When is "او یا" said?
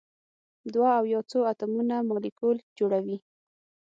0.97-1.19